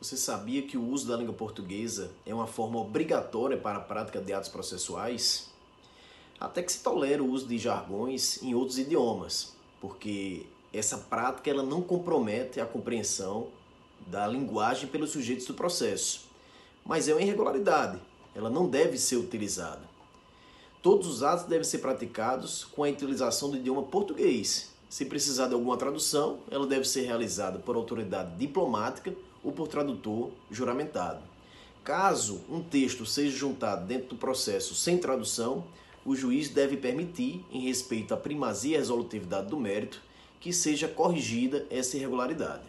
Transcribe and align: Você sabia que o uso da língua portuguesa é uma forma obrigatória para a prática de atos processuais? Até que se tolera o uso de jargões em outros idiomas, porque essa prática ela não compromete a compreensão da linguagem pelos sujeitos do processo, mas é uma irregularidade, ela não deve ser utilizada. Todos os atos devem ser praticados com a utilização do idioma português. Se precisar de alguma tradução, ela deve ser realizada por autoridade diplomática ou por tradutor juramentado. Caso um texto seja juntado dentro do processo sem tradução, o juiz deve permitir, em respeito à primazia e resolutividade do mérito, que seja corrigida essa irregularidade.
Você 0.00 0.16
sabia 0.16 0.62
que 0.62 0.78
o 0.78 0.88
uso 0.88 1.08
da 1.08 1.16
língua 1.16 1.34
portuguesa 1.34 2.12
é 2.24 2.32
uma 2.32 2.46
forma 2.46 2.78
obrigatória 2.78 3.56
para 3.56 3.78
a 3.78 3.80
prática 3.80 4.20
de 4.20 4.32
atos 4.32 4.48
processuais? 4.48 5.50
Até 6.38 6.62
que 6.62 6.70
se 6.70 6.84
tolera 6.84 7.20
o 7.20 7.28
uso 7.28 7.48
de 7.48 7.58
jargões 7.58 8.40
em 8.40 8.54
outros 8.54 8.78
idiomas, 8.78 9.54
porque 9.80 10.46
essa 10.72 10.98
prática 10.98 11.50
ela 11.50 11.64
não 11.64 11.82
compromete 11.82 12.60
a 12.60 12.66
compreensão 12.66 13.48
da 14.06 14.24
linguagem 14.28 14.88
pelos 14.88 15.10
sujeitos 15.10 15.46
do 15.46 15.54
processo, 15.54 16.28
mas 16.84 17.08
é 17.08 17.12
uma 17.12 17.22
irregularidade, 17.22 17.98
ela 18.36 18.48
não 18.48 18.68
deve 18.68 18.96
ser 18.96 19.16
utilizada. 19.16 19.82
Todos 20.80 21.08
os 21.08 21.24
atos 21.24 21.46
devem 21.46 21.64
ser 21.64 21.78
praticados 21.78 22.64
com 22.64 22.84
a 22.84 22.88
utilização 22.88 23.50
do 23.50 23.56
idioma 23.56 23.82
português. 23.82 24.72
Se 24.88 25.04
precisar 25.04 25.48
de 25.48 25.54
alguma 25.54 25.76
tradução, 25.76 26.38
ela 26.50 26.66
deve 26.66 26.84
ser 26.86 27.02
realizada 27.02 27.58
por 27.58 27.76
autoridade 27.76 28.36
diplomática 28.36 29.14
ou 29.44 29.52
por 29.52 29.68
tradutor 29.68 30.30
juramentado. 30.50 31.22
Caso 31.84 32.40
um 32.48 32.62
texto 32.62 33.04
seja 33.04 33.36
juntado 33.36 33.86
dentro 33.86 34.08
do 34.08 34.16
processo 34.16 34.74
sem 34.74 34.98
tradução, 34.98 35.64
o 36.04 36.16
juiz 36.16 36.48
deve 36.48 36.76
permitir, 36.76 37.44
em 37.52 37.60
respeito 37.60 38.14
à 38.14 38.16
primazia 38.16 38.76
e 38.76 38.78
resolutividade 38.78 39.48
do 39.48 39.60
mérito, 39.60 40.00
que 40.40 40.52
seja 40.52 40.88
corrigida 40.88 41.66
essa 41.70 41.96
irregularidade. 41.96 42.62